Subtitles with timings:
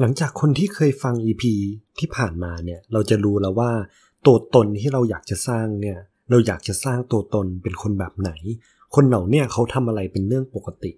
[0.00, 1.44] หลังจากคนที่เคยฟัง EP
[1.98, 3.72] ที่ผ่านมาเนี่ย เราจะรู้แล้วว่า
[4.26, 5.98] ตัวตนที่เราอยากจะสร้างเนี่ย
[6.30, 8.30] เราอยากจะสร้างตัวตนเป็นคนแบบไหน
[8.94, 10.92] คนเหล่าเนี่ยเขาทำอะไรเป็นเรื่องปกติ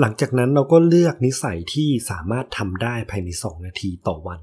[0.00, 4.40] หลังจากนั้นเราก็เลือกนิสัยที่สามารถทำได้ภายใน 2 นาทีต่อวัน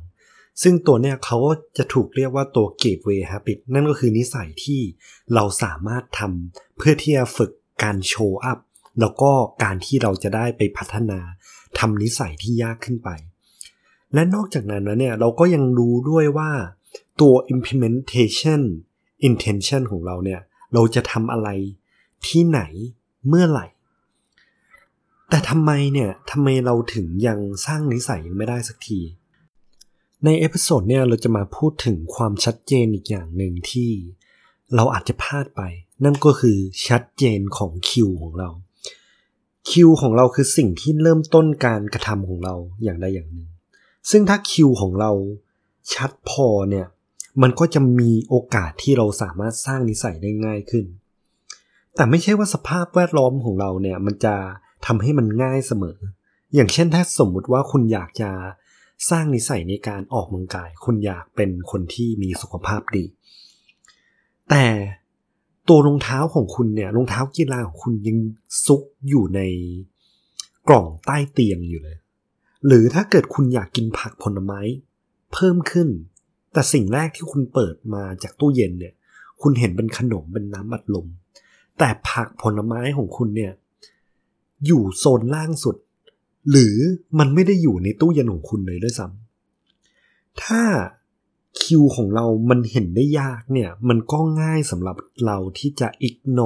[0.63, 1.37] ซึ่งตัวเนี่ยเขา
[1.77, 4.81] จะถูกเรียกว่าตัว gateway habit นั่นก็คือนิสัยที่
[5.33, 7.51] เราสามารถทำเพื่อที่จะฝึก
[7.83, 8.59] การโชว์อัพ
[8.99, 9.31] แล้วก็
[9.63, 11.19] การที่เราจะได้ไปพัฒนา
[11.79, 13.09] ทำนิสัยที่ยากขึ้นไป
[14.13, 16.51] และนอกจากนั้นแล้วเนี่ยเราก็ยังรู้ด้วยว่า
[17.21, 18.61] ตัว implementation
[19.27, 20.41] intention ของเราเนี่ย
[20.73, 21.49] เราจะทำอะไร
[22.27, 22.61] ที่ไหน
[23.27, 23.67] เมื่อไหร่
[25.29, 28.99] แต่ทำไมเนี่ยทำไมเราถึงยังสร้างนิสัยยังไม่ได้สักที
[30.25, 33.91] ใน episode เนี่ยเราจะมาพูดถึงความชัดเจนอีกอย่างหนึ่งที่
[34.75, 35.61] เราอาจจะพลาดไป
[36.05, 38.49] นั่นก็คือชัดเจนของคิวของเรา
[39.69, 43.49] คิวของเราคือสิ่งที่เริ่มต้นการกระทำของเราอย่างใดอย่างหนึ่ง
[44.11, 45.11] ซึ่งถ้าคิวของเรา
[45.93, 46.87] ชัดพอเนี่ย
[47.41, 50.85] มันก็จะมีโอกาสที่เราสามารถสร้างนิสัยได้ง่ายขึ้น
[51.95, 54.35] แต่ไม่ใช่ว่าสภาพแวดล้อมของเราเนี่ย มันจะ
[54.85, 55.97] ทำให้มันง่ายเสมอ
[56.55, 58.31] อย่างเช่นถ้าสมมุติว่าคุณอยากจะ
[59.09, 63.05] สร้างนิสัยในการออกกำลังกาย คุณอยากเป็นคนที่มีสุขภาพดี
[64.49, 64.65] แต่
[65.67, 68.17] ตัวรองเท้าของคุณเนี่ยรองเท้ากีฬาของคุณยัง
[68.65, 69.41] ซุกอยู่ใน
[70.69, 71.97] กล่องใต้เตียงอยู่เลย
[72.67, 74.59] หรือถ้าเกิดคุณอยากกินผักผลไม้
[75.33, 75.89] เพิ่มขึ้น
[76.53, 78.93] แต่สิ่งแรกที่คุณเปิดมาจากตู้เย็นเนี่ย
[79.41, 81.07] คุณเห็นเป็นขนมเป็นน้ำอัดลม
[81.77, 83.53] แต่ผักผลไม้ของคุณเนี่ย
[84.65, 85.75] อยู่โซนล่างสุด
[86.49, 86.75] หรือ
[87.19, 90.61] มันไม่ได้อยู่ในตู้เย็นของคุณเลยด้วยซ้ำถ้า
[91.61, 96.39] คิวของเรามันเห็นได้ยากเนี่ย มันก็ง่ายสำหรับเราที่จะอิกโน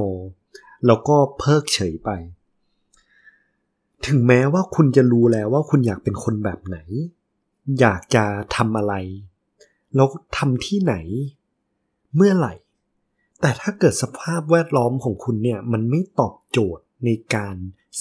[0.86, 2.09] แล้วก็เพิกเฉยไป
[4.05, 6.77] ถึงแม้ว่าคุณจะรู้แล้วว่าคุณอยากเป็นคนแบบไหน
[7.80, 8.93] อยากจะทำอะไร
[9.95, 10.95] แล้วทำที่ไหน
[12.16, 12.53] เมื่อไหร่
[13.41, 17.55] แต่ถ้าเกิดสภาพแวดล้อมของคุณเนี่ย มันไม่ตอบโจทย์ในการ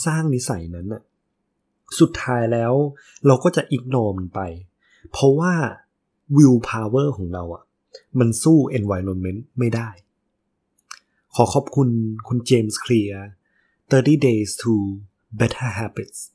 [0.04, 1.02] สร้างนิสัยนั้นอะ
[1.98, 2.72] สุดท้ายแล้ว
[3.26, 4.40] เราก็จะอิกโนมันไป
[5.12, 5.52] เพราะว่า
[6.36, 7.64] วิวพาวเวอร์ของเราอะ่ะ
[8.18, 9.88] มันสู้ environment ไม่ได้
[11.34, 11.88] ขอขอบคุณ
[12.28, 13.24] คุณเจมส์เคลียร์
[13.90, 14.74] 30 days to
[15.32, 16.30] better habits